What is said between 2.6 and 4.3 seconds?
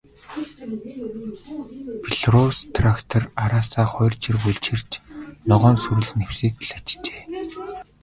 трактор араасаа хоёр